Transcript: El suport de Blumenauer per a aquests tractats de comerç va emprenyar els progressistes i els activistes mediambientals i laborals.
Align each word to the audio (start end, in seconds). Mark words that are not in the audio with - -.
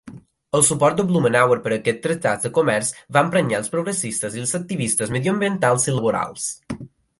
El 0.59 0.63
suport 0.69 1.01
de 1.01 1.03
Blumenauer 1.11 1.57
per 1.65 1.71
a 1.71 1.75
aquests 1.81 2.01
tractats 2.05 2.47
de 2.47 2.51
comerç 2.55 2.89
va 3.17 3.23
emprenyar 3.27 3.61
els 3.63 3.71
progressistes 3.75 4.41
i 4.41 4.43
els 4.47 4.57
activistes 4.63 5.15
mediambientals 5.19 5.89
i 5.93 5.97
laborals. 6.01 6.53